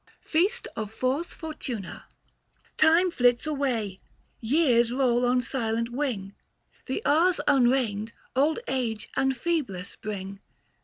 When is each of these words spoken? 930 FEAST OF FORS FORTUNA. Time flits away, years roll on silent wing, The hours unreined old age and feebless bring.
930 0.23 0.31
FEAST 0.43 0.67
OF 0.75 0.91
FORS 0.91 1.27
FORTUNA. 1.27 2.05
Time 2.75 3.11
flits 3.11 3.45
away, 3.45 3.99
years 4.39 4.91
roll 4.91 5.23
on 5.23 5.43
silent 5.43 5.89
wing, 5.89 6.33
The 6.87 7.05
hours 7.05 7.39
unreined 7.47 8.11
old 8.35 8.57
age 8.67 9.11
and 9.15 9.37
feebless 9.37 9.95
bring. 9.95 10.39